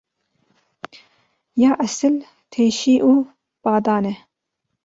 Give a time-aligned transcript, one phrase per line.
[1.63, 2.15] Ya esil
[2.51, 3.13] teşî û
[3.63, 4.15] badan e.